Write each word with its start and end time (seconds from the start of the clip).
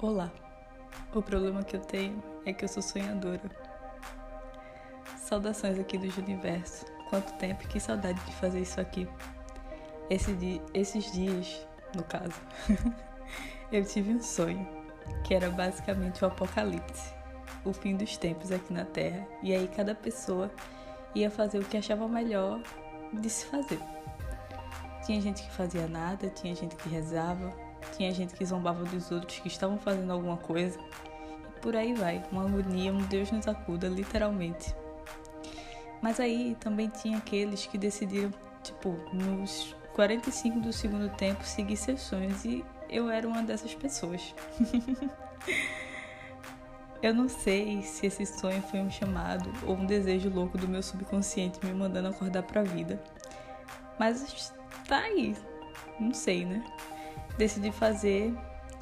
Olá. 0.00 0.30
O 1.14 1.22
problema 1.22 1.62
que 1.62 1.76
eu 1.76 1.80
tenho 1.80 2.20
é 2.44 2.52
que 2.52 2.64
eu 2.64 2.68
sou 2.68 2.82
sonhadora. 2.82 3.40
Saudações 5.16 5.78
aqui 5.78 5.96
do 5.96 6.20
Universo. 6.20 6.84
Quanto 7.08 7.32
tempo, 7.34 7.66
que 7.68 7.78
saudade 7.78 8.20
de 8.24 8.34
fazer 8.34 8.60
isso 8.60 8.80
aqui. 8.80 9.08
Esse 10.10 10.32
dia, 10.34 10.60
esses 10.74 11.12
dias, 11.12 11.64
no 11.94 12.02
caso, 12.02 12.34
eu 13.70 13.84
tive 13.84 14.12
um 14.12 14.20
sonho 14.20 14.68
que 15.22 15.32
era 15.32 15.48
basicamente 15.48 16.24
o 16.24 16.26
apocalipse, 16.26 17.14
o 17.64 17.72
fim 17.72 17.96
dos 17.96 18.16
tempos 18.16 18.50
aqui 18.50 18.72
na 18.72 18.84
Terra. 18.84 19.26
E 19.44 19.54
aí 19.54 19.68
cada 19.68 19.94
pessoa 19.94 20.50
ia 21.14 21.30
fazer 21.30 21.60
o 21.60 21.64
que 21.64 21.76
achava 21.76 22.08
melhor 22.08 22.60
de 23.12 23.30
se 23.30 23.46
fazer. 23.46 23.80
Tinha 25.06 25.20
gente 25.20 25.44
que 25.44 25.52
fazia 25.52 25.86
nada, 25.86 26.28
tinha 26.30 26.54
gente 26.54 26.74
que 26.74 26.88
rezava, 26.88 27.54
tinha 27.96 28.12
gente 28.12 28.34
que 28.34 28.44
zombava 28.44 28.84
dos 28.84 29.10
outros 29.10 29.38
que 29.38 29.48
estavam 29.48 29.78
fazendo 29.78 30.12
alguma 30.12 30.36
coisa. 30.36 30.78
E 31.56 31.60
por 31.60 31.76
aí 31.76 31.94
vai, 31.94 32.22
uma 32.30 32.44
agonia, 32.44 32.92
um 32.92 32.98
Deus 32.98 33.30
nos 33.30 33.48
acuda, 33.48 33.88
literalmente. 33.88 34.74
Mas 36.02 36.20
aí 36.20 36.56
também 36.60 36.88
tinha 36.88 37.18
aqueles 37.18 37.66
que 37.66 37.78
decidiram, 37.78 38.30
tipo, 38.62 38.90
nos 39.12 39.74
45 39.94 40.60
do 40.60 40.72
segundo 40.72 41.08
tempo, 41.16 41.44
seguir 41.44 41.76
seus 41.76 42.02
sonhos. 42.02 42.44
E 42.44 42.64
eu 42.90 43.08
era 43.08 43.26
uma 43.26 43.42
dessas 43.42 43.74
pessoas. 43.74 44.34
eu 47.02 47.14
não 47.14 47.28
sei 47.28 47.82
se 47.82 48.06
esse 48.06 48.26
sonho 48.26 48.60
foi 48.62 48.80
um 48.80 48.90
chamado 48.90 49.50
ou 49.66 49.76
um 49.76 49.86
desejo 49.86 50.28
louco 50.28 50.58
do 50.58 50.68
meu 50.68 50.82
subconsciente 50.82 51.64
me 51.64 51.72
mandando 51.72 52.08
acordar 52.08 52.42
pra 52.42 52.62
vida. 52.62 53.02
Mas 53.98 54.52
tá 54.86 54.98
aí. 54.98 55.34
Não 55.98 56.12
sei, 56.12 56.44
né? 56.44 56.62
Decidi 57.36 57.72
fazer 57.72 58.34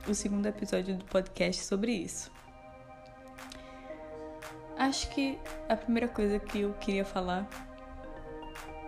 o 0.08 0.14
segundo 0.14 0.46
episódio 0.46 0.96
do 0.96 1.04
podcast 1.06 1.64
sobre 1.64 1.92
isso. 1.92 2.30
Acho 4.76 5.08
que 5.10 5.38
a 5.68 5.76
primeira 5.76 6.08
coisa 6.08 6.38
que 6.38 6.60
eu 6.60 6.74
queria 6.74 7.04
falar 7.04 7.48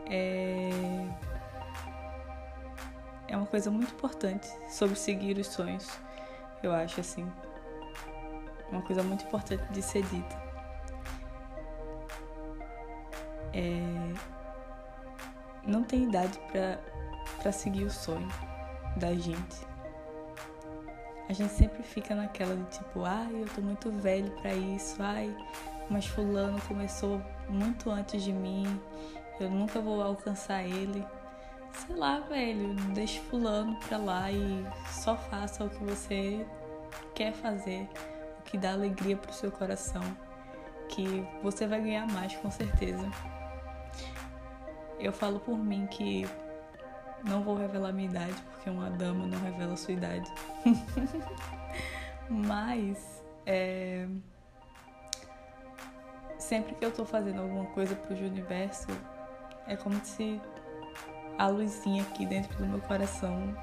é 0.07 0.70
é 3.29 3.37
uma 3.37 3.47
coisa 3.47 3.70
muito 3.70 3.92
importante 3.92 4.47
sobre 4.69 4.97
seguir 4.97 5.39
os 5.39 5.47
sonhos. 5.47 5.89
Eu 6.62 6.73
acho 6.73 7.01
assim, 7.01 7.27
uma 8.70 8.83
coisa 8.83 9.03
muito 9.03 9.25
importante 9.25 9.65
de 9.73 9.83
ser 9.83 10.03
dita. 10.05 10.42
É... 13.53 13.81
Não 15.67 15.83
tem 15.83 16.05
idade 16.05 16.39
para 17.42 17.53
seguir 17.53 17.85
o 17.85 17.91
sonho 17.91 18.29
da 18.97 19.14
gente. 19.14 19.75
A 21.28 21.33
gente 21.33 21.53
sempre 21.53 21.83
fica 21.83 22.14
naquela 22.14 22.55
de 22.55 22.64
tipo, 22.64 23.05
ai, 23.05 23.31
eu 23.33 23.47
tô 23.55 23.61
muito 23.62 23.91
velho 23.91 24.31
para 24.42 24.53
isso, 24.53 24.97
ai, 25.03 25.34
mas 25.89 26.06
fulano 26.06 26.61
começou 26.69 27.20
muito 27.48 27.91
antes 27.91 28.23
de 28.23 28.33
mim, 28.33 28.81
eu 29.41 29.51
nunca 29.51 29.81
vou 29.81 30.03
alcançar 30.03 30.62
ele. 30.62 31.05
Sei 31.73 31.97
lá, 31.97 32.20
velho, 32.20 32.75
deixe 32.92 33.20
fulano 33.20 33.77
pra 33.89 33.98
lá 33.98 34.31
e 34.31 34.64
só 34.86 35.17
faça 35.17 35.64
o 35.64 35.70
que 35.70 35.83
você 35.83 36.47
quer 37.14 37.33
fazer, 37.33 37.89
o 38.39 38.42
que 38.42 38.56
dá 38.56 38.73
alegria 38.73 39.17
pro 39.17 39.33
seu 39.33 39.51
coração, 39.51 40.03
que 40.89 41.27
você 41.42 41.67
vai 41.67 41.81
ganhar 41.81 42.06
mais 42.06 42.36
com 42.36 42.51
certeza. 42.51 43.11
Eu 45.01 45.12
falo 45.12 45.41
por 45.41 45.58
mim 45.58 45.86
que 45.86 46.29
não 47.25 47.42
vou 47.42 47.56
revelar 47.56 47.92
minha 47.92 48.08
idade, 48.08 48.34
porque 48.53 48.70
uma 48.70 48.91
dama 48.91 49.27
não 49.27 49.39
revela 49.41 49.77
sua 49.77 49.94
idade. 49.94 50.30
Mas, 52.28 53.22
é... 53.47 54.06
sempre 56.39 56.75
que 56.75 56.84
eu 56.84 56.91
tô 56.91 57.05
fazendo 57.05 57.41
alguma 57.41 57.67
coisa 57.67 57.95
pro 57.95 58.14
universo, 58.14 58.89
é 59.67 59.77
como 59.77 60.02
se 60.05 60.40
a 61.39 61.48
luzinha 61.48 62.02
aqui 62.02 62.27
dentro 62.27 62.57
do 62.58 62.67
meu 62.67 62.80
coração 62.80 63.55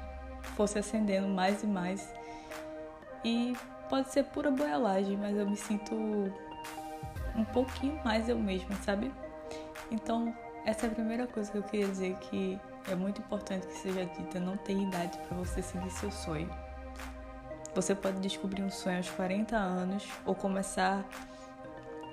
fosse 0.56 0.78
acendendo 0.78 1.28
mais 1.28 1.62
e 1.62 1.66
mais. 1.66 2.12
E 3.24 3.56
pode 3.88 4.10
ser 4.10 4.24
pura 4.24 4.50
boialagem, 4.50 5.16
mas 5.16 5.36
eu 5.36 5.48
me 5.48 5.56
sinto 5.56 5.94
um 7.36 7.44
pouquinho 7.44 8.00
mais 8.04 8.28
eu 8.28 8.38
mesma, 8.38 8.74
sabe? 8.76 9.12
Então, 9.90 10.34
essa 10.64 10.86
é 10.86 10.90
a 10.90 10.92
primeira 10.92 11.26
coisa 11.26 11.50
que 11.50 11.58
eu 11.58 11.62
queria 11.62 11.86
dizer 11.86 12.16
que 12.16 12.58
é 12.88 12.94
muito 12.94 13.20
importante 13.20 13.66
que 13.66 13.74
seja 13.74 14.04
dita, 14.04 14.40
não 14.40 14.56
tem 14.56 14.84
idade 14.84 15.18
para 15.18 15.36
você 15.36 15.62
seguir 15.62 15.90
seu 15.90 16.10
sonho. 16.10 16.50
Você 17.74 17.94
pode 17.94 18.20
descobrir 18.20 18.62
um 18.62 18.70
sonho 18.70 18.98
aos 18.98 19.08
40 19.10 19.56
anos 19.56 20.06
ou 20.26 20.34
começar 20.34 21.04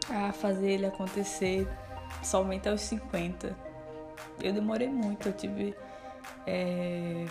a 0.09 0.31
fazer 0.31 0.71
ele 0.71 0.85
acontecer 0.85 1.67
somente 2.23 2.69
aos 2.69 2.81
50. 2.81 3.55
Eu 4.41 4.53
demorei 4.53 4.87
muito, 4.87 5.27
eu 5.27 5.33
tive 5.33 5.75
é, 6.47 7.25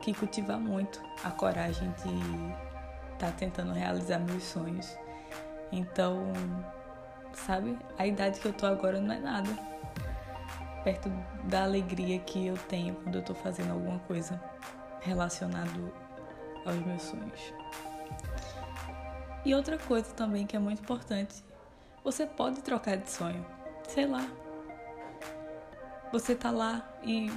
que 0.00 0.14
cultivar 0.14 0.58
muito 0.58 1.02
a 1.24 1.30
coragem 1.30 1.92
de 2.02 3.12
estar 3.14 3.26
tá 3.26 3.32
tentando 3.32 3.72
realizar 3.72 4.18
meus 4.18 4.44
sonhos. 4.44 4.96
Então, 5.72 6.32
sabe, 7.32 7.76
a 7.98 8.06
idade 8.06 8.38
que 8.38 8.46
eu 8.46 8.52
tô 8.52 8.66
agora 8.66 9.00
não 9.00 9.14
é 9.14 9.18
nada 9.18 9.72
perto 10.82 11.10
da 11.44 11.64
alegria 11.64 12.18
que 12.20 12.46
eu 12.46 12.56
tenho 12.68 12.94
quando 12.96 13.16
eu 13.16 13.20
estou 13.20 13.34
fazendo 13.34 13.72
alguma 13.72 13.98
coisa 14.00 14.40
relacionado 15.00 15.92
aos 16.64 16.76
meus 16.86 17.02
sonhos. 17.02 17.52
E 19.44 19.54
outra 19.54 19.78
coisa 19.78 20.12
também 20.12 20.46
que 20.46 20.56
é 20.56 20.58
muito 20.58 20.80
importante, 20.80 21.44
você 22.04 22.26
pode 22.26 22.62
trocar 22.62 22.96
de 22.96 23.10
sonho. 23.10 23.44
Sei 23.88 24.06
lá. 24.06 24.26
Você 26.12 26.34
tá 26.34 26.50
lá 26.50 26.88
e 27.02 27.30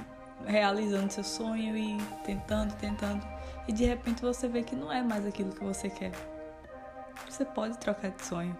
realizando 0.44 1.10
seu 1.10 1.24
sonho 1.24 1.76
e 1.76 1.96
tentando, 2.24 2.74
tentando, 2.76 3.26
e 3.66 3.72
de 3.72 3.84
repente 3.84 4.22
você 4.22 4.46
vê 4.46 4.62
que 4.62 4.76
não 4.76 4.92
é 4.92 5.02
mais 5.02 5.26
aquilo 5.26 5.50
que 5.50 5.64
você 5.64 5.88
quer. 5.88 6.12
Você 7.28 7.44
pode 7.44 7.78
trocar 7.78 8.10
de 8.10 8.24
sonho 8.24 8.56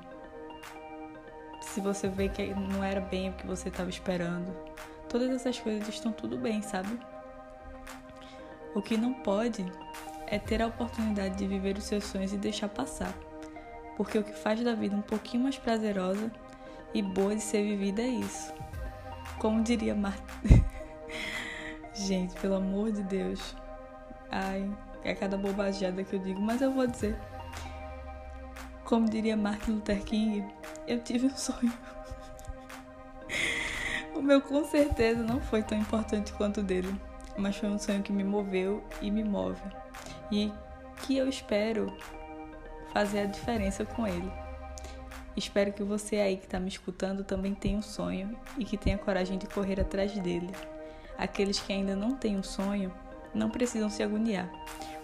se 1.76 1.80
você 1.82 2.08
vê 2.08 2.30
que 2.30 2.54
não 2.54 2.82
era 2.82 3.02
bem 3.02 3.28
o 3.28 3.34
que 3.34 3.46
você 3.46 3.68
estava 3.68 3.90
esperando. 3.90 4.50
Todas 5.10 5.28
essas 5.28 5.60
coisas 5.60 5.86
estão 5.86 6.10
tudo 6.10 6.38
bem, 6.38 6.62
sabe? 6.62 6.98
O 8.74 8.80
que 8.80 8.96
não 8.96 9.12
pode 9.12 9.70
é 10.26 10.38
ter 10.38 10.62
a 10.62 10.68
oportunidade 10.68 11.36
de 11.36 11.46
viver 11.46 11.76
os 11.76 11.84
seus 11.84 12.04
sonhos 12.04 12.32
e 12.32 12.38
deixar 12.38 12.70
passar. 12.70 13.12
Porque 13.94 14.16
o 14.16 14.24
que 14.24 14.32
faz 14.32 14.64
da 14.64 14.74
vida 14.74 14.96
um 14.96 15.02
pouquinho 15.02 15.42
mais 15.42 15.58
prazerosa 15.58 16.32
e 16.94 17.02
boa 17.02 17.36
de 17.36 17.42
ser 17.42 17.62
vivida 17.62 18.00
é 18.00 18.08
isso. 18.08 18.54
Como 19.38 19.62
diria 19.62 19.94
Marta. 19.94 20.32
Gente, 21.92 22.34
pelo 22.40 22.54
amor 22.54 22.90
de 22.90 23.02
Deus. 23.02 23.54
Ai, 24.30 24.66
é 25.04 25.14
cada 25.14 25.36
bobajada 25.36 26.02
que 26.02 26.16
eu 26.16 26.20
digo, 26.20 26.40
mas 26.40 26.62
eu 26.62 26.72
vou 26.72 26.86
dizer. 26.86 27.18
Como 28.82 29.06
diria 29.10 29.36
Martin 29.36 29.72
Luther 29.72 30.02
King, 30.04 30.46
eu 30.86 31.00
tive 31.00 31.26
um 31.26 31.36
sonho. 31.36 31.72
o 34.14 34.22
meu 34.22 34.40
com 34.40 34.64
certeza 34.64 35.22
não 35.22 35.40
foi 35.40 35.62
tão 35.62 35.78
importante 35.78 36.32
quanto 36.32 36.60
o 36.60 36.64
dele, 36.64 36.94
mas 37.36 37.56
foi 37.56 37.68
um 37.68 37.78
sonho 37.78 38.02
que 38.02 38.12
me 38.12 38.24
moveu 38.24 38.82
e 39.00 39.10
me 39.10 39.24
move. 39.24 39.62
E 40.30 40.52
que 41.02 41.16
eu 41.16 41.28
espero 41.28 41.94
fazer 42.92 43.20
a 43.20 43.26
diferença 43.26 43.84
com 43.84 44.06
ele. 44.06 44.32
Espero 45.36 45.72
que 45.72 45.82
você 45.82 46.16
aí 46.16 46.38
que 46.38 46.46
está 46.46 46.58
me 46.58 46.68
escutando 46.68 47.22
também 47.22 47.54
tenha 47.54 47.76
um 47.76 47.82
sonho 47.82 48.38
e 48.56 48.64
que 48.64 48.78
tenha 48.78 48.96
coragem 48.96 49.36
de 49.36 49.46
correr 49.46 49.78
atrás 49.78 50.10
dele. 50.18 50.50
Aqueles 51.18 51.60
que 51.60 51.72
ainda 51.72 51.94
não 51.94 52.12
têm 52.12 52.38
um 52.38 52.42
sonho 52.42 52.90
não 53.34 53.50
precisam 53.50 53.90
se 53.90 54.02
agoniar. 54.02 54.50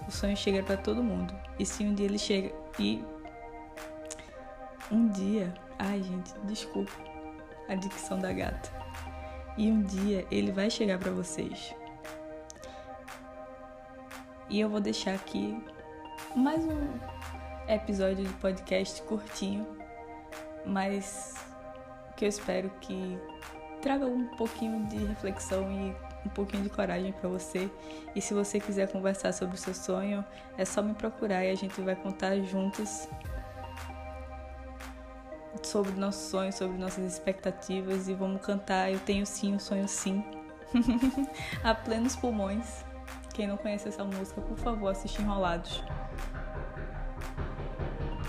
O 0.09 0.11
sonho 0.11 0.37
chega 0.37 0.63
para 0.63 0.77
todo 0.77 1.05
mundo. 1.05 1.35
E 1.59 1.67
se 1.67 1.85
um 1.85 1.95
dia 1.95 2.07
ele 2.07 2.19
chega 2.19 2.51
e 2.79 3.05
um 4.91 5.09
dia, 5.09 5.53
ai 5.79 6.03
gente, 6.03 6.33
desculpa 6.45 6.93
a 7.69 7.75
dicção 7.75 8.19
da 8.19 8.33
gata. 8.33 8.71
E 9.57 9.71
um 9.71 9.83
dia 9.83 10.27
ele 10.31 10.51
vai 10.51 10.71
chegar 10.71 10.99
para 10.99 11.11
vocês. 11.11 11.75
E 14.49 14.61
eu 14.61 14.69
vou 14.69 14.81
deixar 14.81 15.15
aqui 15.15 15.63
mais 16.35 16.65
um 16.65 16.99
episódio 17.69 18.25
de 18.25 18.33
podcast 18.35 19.01
curtinho, 19.03 19.67
mas 20.67 21.35
que 22.17 22.25
eu 22.25 22.29
espero 22.29 22.71
que 22.81 23.19
traga 23.81 24.07
um 24.07 24.27
pouquinho 24.37 24.87
de 24.87 24.97
reflexão 25.05 25.71
e 25.71 25.95
um 26.27 26.31
pouquinho 26.31 26.63
de 26.63 26.71
coragem 26.71 27.13
para 27.13 27.29
você. 27.29 27.71
E 28.15 28.21
se 28.21 28.35
você 28.35 28.61
quiser 28.61 28.91
conversar 28.91 29.33
sobre 29.33 29.57
o 29.57 29.59
seu 29.59 29.75
sonho, 29.75 30.25
é 30.57 30.65
só 30.65 30.83
me 30.83 30.95
procurar 30.95 31.45
e 31.45 31.51
a 31.51 31.55
gente 31.55 31.81
vai 31.81 31.97
contar 31.97 32.39
juntos 32.41 33.09
sobre 35.67 35.93
nossos 35.93 36.31
sonhos, 36.31 36.55
sobre 36.55 36.77
nossas 36.79 37.05
expectativas 37.05 38.09
e 38.09 38.15
vamos 38.15 38.45
cantar 38.45 38.91
Eu 38.91 38.99
Tenho 39.01 39.27
Sim, 39.27 39.55
um 39.55 39.59
Sonho 39.59 39.89
Sim, 39.89 40.25
a 41.63 41.75
plenos 41.75 42.17
pulmões. 42.17 42.85
Quem 43.35 43.47
não 43.47 43.57
conhece 43.57 43.89
essa 43.89 44.05
música, 44.05 44.41
por 44.41 44.57
favor, 44.59 44.89
assiste 44.89 45.21
Enrolados. 45.21 45.83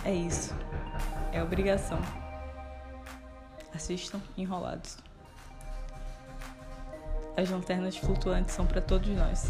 É 0.05 0.13
isso. 0.13 0.55
É 1.31 1.41
obrigação. 1.41 1.99
Assistam 3.73 4.21
Enrolados. 4.37 4.97
As 7.35 7.49
lanternas 7.49 7.97
flutuantes 7.97 8.53
são 8.53 8.65
para 8.65 8.81
todos 8.81 9.09
nós. 9.09 9.49